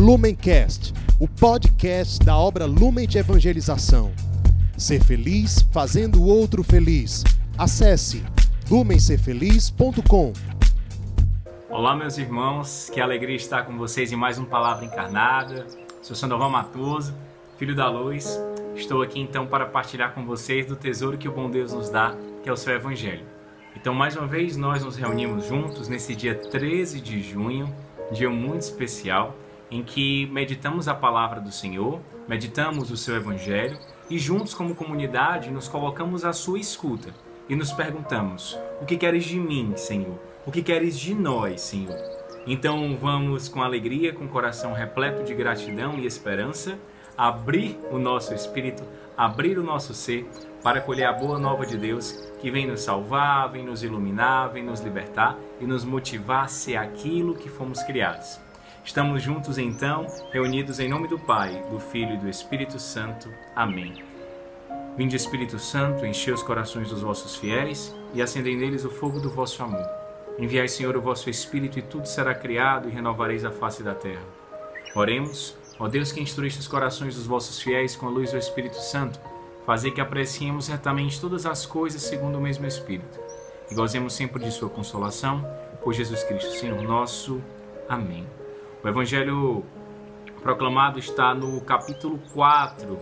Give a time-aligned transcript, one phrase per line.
[0.00, 4.10] Lumencast, o podcast da obra Lumen de Evangelização.
[4.74, 7.22] Ser feliz fazendo o outro feliz.
[7.58, 8.24] Acesse
[8.70, 10.32] lumencerfeliz.com.
[11.68, 15.66] Olá, meus irmãos, que alegria estar com vocês em mais um Palavra Encarnada.
[16.00, 17.14] Sou Sandoval Matoso,
[17.58, 18.40] filho da luz.
[18.74, 22.16] Estou aqui então para partilhar com vocês do tesouro que o bom Deus nos dá,
[22.42, 23.26] que é o seu Evangelho.
[23.76, 27.70] Então, mais uma vez, nós nos reunimos juntos nesse dia 13 de junho,
[28.10, 29.36] dia muito especial,
[29.70, 35.50] em que meditamos a palavra do Senhor, meditamos o seu Evangelho e juntos, como comunidade,
[35.50, 37.14] nos colocamos à sua escuta
[37.48, 40.18] e nos perguntamos: O que queres de mim, Senhor?
[40.44, 41.96] O que queres de nós, Senhor?
[42.46, 46.78] Então vamos com alegria, com o coração repleto de gratidão e esperança,
[47.16, 48.82] abrir o nosso espírito,
[49.16, 50.26] abrir o nosso ser
[50.62, 54.64] para colher a boa nova de Deus que vem nos salvar, vem nos iluminar, vem
[54.64, 58.40] nos libertar e nos motivar a ser aquilo que fomos criados.
[58.84, 63.32] Estamos juntos então, reunidos em nome do Pai, do Filho e do Espírito Santo.
[63.54, 64.02] Amém.
[64.96, 69.30] Vinde Espírito Santo, enchei os corações dos vossos fiéis e acendei neles o fogo do
[69.30, 69.86] vosso amor.
[70.38, 74.24] Enviai, Senhor, o vosso Espírito e tudo será criado e renovareis a face da terra.
[74.94, 78.76] Oremos, ó Deus que instruíste os corações dos vossos fiéis com a luz do Espírito
[78.76, 79.20] Santo,
[79.64, 83.20] fazei que apreciemos certamente todas as coisas segundo o mesmo Espírito
[83.70, 85.46] e gozemos sempre de sua consolação,
[85.82, 87.40] por Jesus Cristo, Senhor nosso.
[87.88, 88.26] Amém.
[88.82, 89.62] O Evangelho
[90.42, 92.98] proclamado está no capítulo 4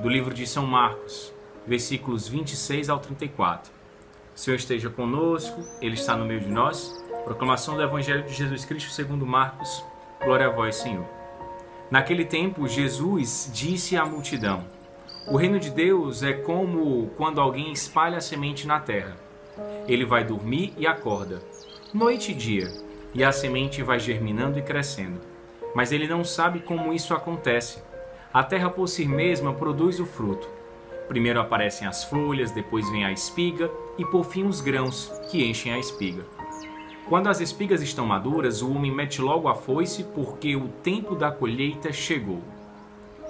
[0.00, 1.30] do livro de São Marcos,
[1.66, 3.70] versículos 26 ao 34.
[4.34, 7.04] O Senhor esteja conosco, Ele está no meio de nós.
[7.24, 9.84] Proclamação do Evangelho de Jesus Cristo segundo Marcos.
[10.24, 11.04] Glória a vós, Senhor.
[11.90, 14.64] Naquele tempo, Jesus disse à multidão:
[15.28, 19.18] O reino de Deus é como quando alguém espalha a semente na terra.
[19.86, 21.42] Ele vai dormir e acorda,
[21.92, 25.20] noite e dia e a semente vai germinando e crescendo.
[25.74, 27.82] Mas ele não sabe como isso acontece.
[28.32, 30.48] A terra por si mesma produz o fruto.
[31.08, 35.72] Primeiro aparecem as folhas, depois vem a espiga e por fim os grãos, que enchem
[35.72, 36.24] a espiga.
[37.08, 41.32] Quando as espigas estão maduras, o homem mete logo a foice, porque o tempo da
[41.32, 42.40] colheita chegou.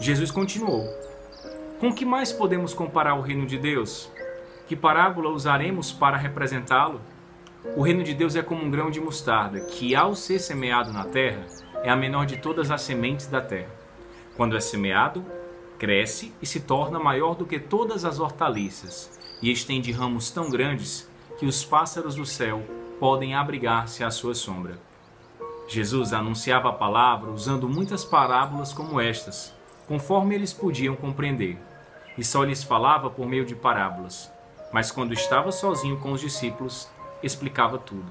[0.00, 0.84] Jesus continuou:
[1.78, 4.10] Com que mais podemos comparar o reino de Deus?
[4.66, 7.00] Que parábola usaremos para representá-lo?
[7.76, 11.04] O reino de Deus é como um grão de mostarda, que ao ser semeado na
[11.04, 11.44] terra,
[11.82, 13.74] é a menor de todas as sementes da terra.
[14.36, 15.24] Quando é semeado,
[15.76, 21.10] cresce e se torna maior do que todas as hortaliças, e estende ramos tão grandes
[21.36, 22.62] que os pássaros do céu
[23.00, 24.78] podem abrigar-se à sua sombra.
[25.66, 29.52] Jesus anunciava a palavra usando muitas parábolas como estas,
[29.88, 31.58] conforme eles podiam compreender,
[32.16, 34.32] e só lhes falava por meio de parábolas.
[34.72, 36.88] Mas quando estava sozinho com os discípulos,
[37.22, 38.06] explicava tudo.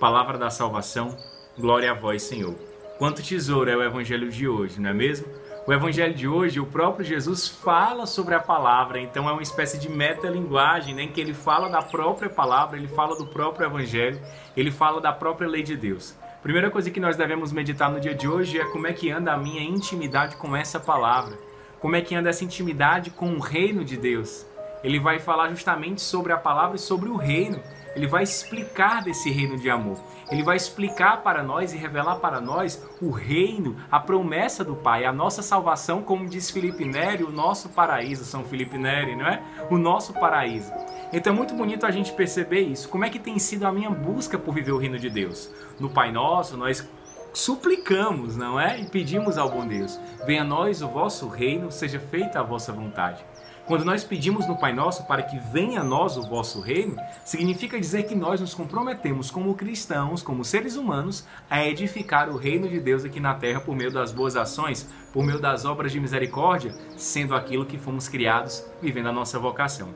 [0.00, 1.16] Palavra da salvação,
[1.58, 2.54] glória a vós, Senhor.
[2.98, 5.26] Quanto tesouro é o evangelho de hoje, não é mesmo?
[5.66, 9.78] O evangelho de hoje, o próprio Jesus fala sobre a palavra, então é uma espécie
[9.78, 14.20] de metalinguagem, né, em que ele fala da própria palavra, ele fala do próprio evangelho,
[14.56, 16.16] ele fala da própria lei de Deus.
[16.42, 19.32] Primeira coisa que nós devemos meditar no dia de hoje é como é que anda
[19.32, 21.38] a minha intimidade com essa palavra.
[21.78, 24.44] Como é que anda essa intimidade com o reino de Deus?
[24.82, 27.60] Ele vai falar justamente sobre a palavra e sobre o reino
[27.94, 29.98] ele vai explicar desse reino de amor.
[30.30, 35.04] Ele vai explicar para nós e revelar para nós o reino, a promessa do Pai,
[35.04, 39.42] a nossa salvação, como diz Felipe Neri, o nosso paraíso, São Felipe Neri, não é?
[39.70, 40.72] O nosso paraíso.
[41.12, 42.88] Então é muito bonito a gente perceber isso.
[42.88, 45.52] Como é que tem sido a minha busca por viver o reino de Deus?
[45.78, 46.88] No Pai Nosso, nós
[47.34, 48.80] suplicamos, não é?
[48.80, 52.72] E pedimos ao bom Deus: venha a nós o vosso reino, seja feita a vossa
[52.72, 53.24] vontade.
[53.66, 57.78] Quando nós pedimos no Pai Nosso para que venha a nós o vosso reino, significa
[57.78, 62.80] dizer que nós nos comprometemos como cristãos, como seres humanos, a edificar o reino de
[62.80, 66.74] Deus aqui na terra por meio das boas ações, por meio das obras de misericórdia,
[66.96, 69.94] sendo aquilo que fomos criados, vivendo a nossa vocação.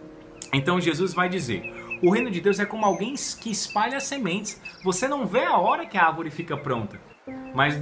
[0.53, 1.62] Então Jesus vai dizer:
[2.03, 4.60] o reino de Deus é como alguém que espalha sementes.
[4.84, 7.00] Você não vê a hora que a árvore fica pronta.
[7.53, 7.75] Mas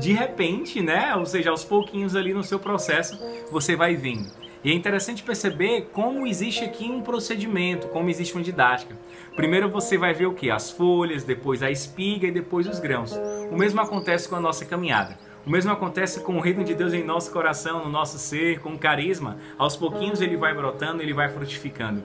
[0.00, 1.14] de repente, né?
[1.14, 3.16] Ou seja, aos pouquinhos ali no seu processo,
[3.52, 4.47] você vai vendo.
[4.64, 8.96] E é interessante perceber como existe aqui um procedimento, como existe uma didática.
[9.36, 10.50] Primeiro você vai ver o que?
[10.50, 13.16] As folhas, depois a espiga e depois os grãos.
[13.50, 15.16] O mesmo acontece com a nossa caminhada.
[15.46, 18.70] O mesmo acontece com o reino de Deus em nosso coração, no nosso ser, com
[18.70, 19.38] o carisma.
[19.56, 22.02] Aos pouquinhos ele vai brotando, ele vai frutificando.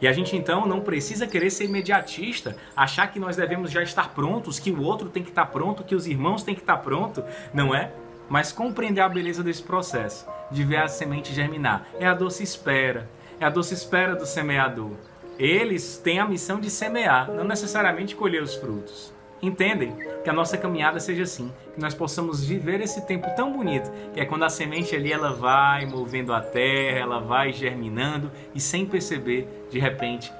[0.00, 4.12] E a gente então não precisa querer ser imediatista, achar que nós devemos já estar
[4.12, 7.24] prontos, que o outro tem que estar pronto, que os irmãos têm que estar pronto,
[7.54, 7.90] não é?
[8.28, 13.08] Mas compreender a beleza desse processo, de ver a semente germinar, é a doce espera,
[13.38, 14.92] é a doce espera do semeador.
[15.38, 19.12] Eles têm a missão de semear, não necessariamente colher os frutos.
[19.42, 23.90] entendem que a nossa caminhada seja assim, que nós possamos viver esse tempo tão bonito,
[24.14, 28.60] que é quando a semente ali ela vai movendo a terra, ela vai germinando e
[28.60, 30.32] sem perceber, de repente,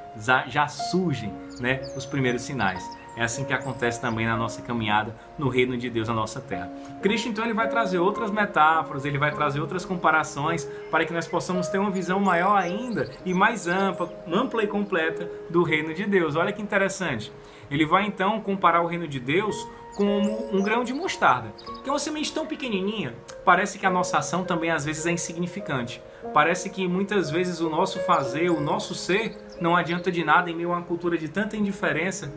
[0.47, 2.83] já surgem né, os primeiros sinais.
[3.17, 6.71] É assim que acontece também na nossa caminhada no reino de Deus na nossa terra.
[7.01, 11.27] Cristo então ele vai trazer outras metáforas, ele vai trazer outras comparações para que nós
[11.29, 16.05] possamos ter uma visão maior ainda e mais ampla, ampla e completa do reino de
[16.05, 16.35] Deus.
[16.35, 17.33] Olha que interessante.
[17.71, 21.53] Ele vai então comparar o reino de Deus como um grão de mostarda,
[21.83, 23.15] que é uma semente tão pequenininha.
[23.45, 26.03] Parece que a nossa ação também às vezes é insignificante.
[26.33, 30.55] Parece que muitas vezes o nosso fazer, o nosso ser, não adianta de nada em
[30.55, 32.33] meio a uma cultura de tanta indiferença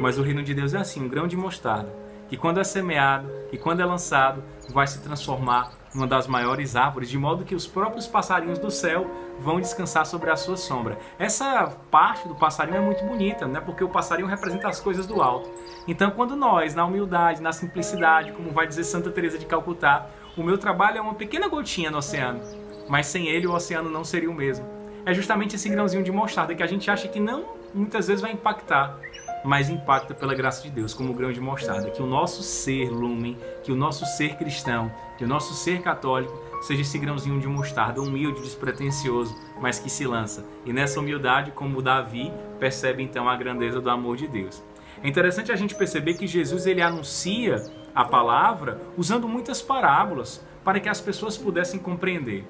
[0.00, 1.92] mas o reino de Deus é assim, um grão de mostarda,
[2.28, 7.10] que quando é semeado e quando é lançado, vai se transformar numa das maiores árvores,
[7.10, 10.98] de modo que os próprios passarinhos do céu vão descansar sobre a sua sombra.
[11.18, 13.60] Essa parte do passarinho é muito bonita, né?
[13.60, 15.50] Porque o passarinho representa as coisas do alto.
[15.86, 20.06] Então, quando nós, na humildade, na simplicidade, como vai dizer Santa Teresa de Calcutá,
[20.36, 22.40] o meu trabalho é uma pequena gotinha no oceano,
[22.88, 24.66] mas sem ele o oceano não seria o mesmo.
[25.04, 28.32] É justamente esse grãozinho de mostarda que a gente acha que não muitas vezes vai
[28.32, 28.98] impactar,
[29.44, 31.90] mas impacta pela graça de Deus, como o grão de mostarda.
[31.90, 36.32] Que o nosso ser lumen, que o nosso ser cristão, que o nosso ser católico
[36.62, 40.44] seja esse grãozinho de mostarda, humilde, despretensioso, mas que se lança.
[40.64, 44.62] E nessa humildade, como Davi, percebe então a grandeza do amor de Deus.
[45.02, 47.56] É interessante a gente perceber que Jesus ele anuncia
[47.94, 52.44] a palavra usando muitas parábolas para que as pessoas pudessem compreender.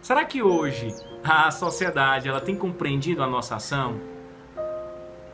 [0.00, 0.92] Será que hoje
[1.22, 4.00] a sociedade ela tem compreendido a nossa ação?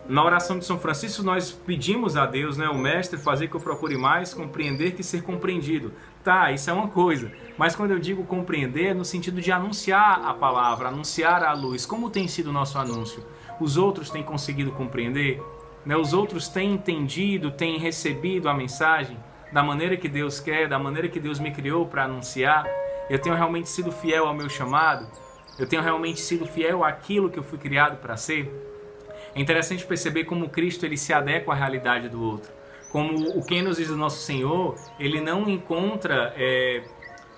[0.09, 3.61] Na oração de São Francisco, nós pedimos a Deus, né, o Mestre, fazer que eu
[3.61, 5.93] procure mais compreender que ser compreendido.
[6.25, 7.31] Tá, isso é uma coisa.
[7.59, 11.85] Mas quando eu digo compreender, é no sentido de anunciar a palavra, anunciar a luz.
[11.85, 13.23] Como tem sido o nosso anúncio?
[13.61, 15.43] Os outros têm conseguido compreender?
[15.85, 15.95] Né?
[15.95, 19.19] Os outros têm entendido, têm recebido a mensagem
[19.53, 22.67] da maneira que Deus quer, da maneira que Deus me criou para anunciar?
[23.11, 25.07] Eu tenho realmente sido fiel ao meu chamado?
[25.59, 28.78] Eu tenho realmente sido fiel àquilo que eu fui criado para ser?
[29.39, 32.51] É interessante perceber como Cristo ele se adequa à realidade do outro.
[32.91, 36.83] Como o que nos diz do nosso Senhor, ele não encontra, é,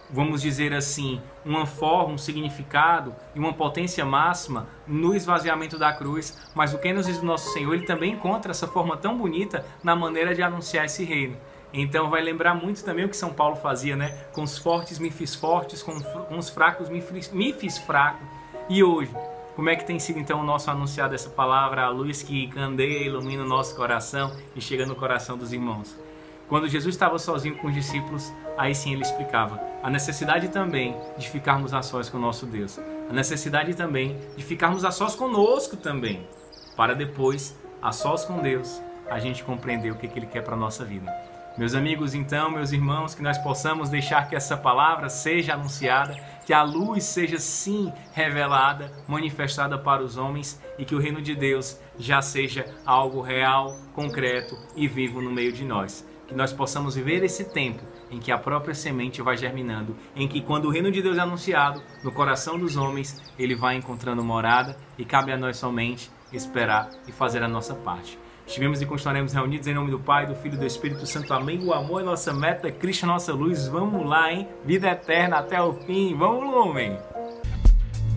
[0.09, 6.51] vamos dizer assim, uma forma, um significado e uma potência máxima no esvaziamento da cruz,
[6.55, 9.63] mas o que nos diz do nosso Senhor, ele também encontra essa forma tão bonita
[9.85, 11.37] na maneira de anunciar esse reino.
[11.71, 14.25] Então vai lembrar muito também o que São Paulo fazia, né?
[14.33, 15.93] Com os fortes me fiz fortes, com,
[16.35, 18.25] os fracos me fiz, me fiz fraco.
[18.71, 19.15] E hoje,
[19.57, 23.05] como é que tem sido então o nosso anunciado essa palavra, a luz que candeia,
[23.05, 25.99] ilumina o nosso coração e chega no coração dos irmãos?
[26.49, 31.29] Quando Jesus estava sozinho com os discípulos, aí sim ele explicava a necessidade também de
[31.29, 35.77] ficarmos a sós com o nosso Deus, a necessidade também de ficarmos a sós conosco
[35.77, 36.27] também,
[36.77, 40.55] para depois, a sós com Deus, a gente compreender o que, que Ele quer para
[40.55, 41.11] a nossa vida.
[41.61, 46.17] Meus amigos, então, meus irmãos, que nós possamos deixar que essa palavra seja anunciada,
[46.47, 51.35] que a luz seja sim revelada, manifestada para os homens e que o reino de
[51.35, 56.03] Deus já seja algo real, concreto e vivo no meio de nós.
[56.27, 60.41] Que nós possamos viver esse tempo em que a própria semente vai germinando, em que
[60.41, 64.79] quando o reino de Deus é anunciado no coração dos homens, ele vai encontrando morada
[64.97, 68.19] e cabe a nós somente esperar e fazer a nossa parte.
[68.51, 71.33] Estivemos e continuaremos reunidos em nome do Pai, do Filho e do Espírito Santo.
[71.33, 71.63] Amém.
[71.63, 73.69] O amor é nossa meta, Cristo é nossa luz.
[73.69, 74.49] Vamos lá, hein?
[74.67, 76.17] Vida eterna até o fim.
[76.17, 76.99] Vamos, Lumen!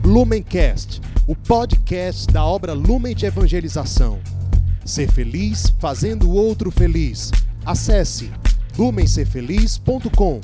[0.03, 4.19] Lumencast, o podcast da obra Lumen de Evangelização.
[4.83, 7.29] Ser feliz fazendo o outro feliz.
[7.63, 8.31] Acesse
[8.75, 10.41] lumencerfeliz.com.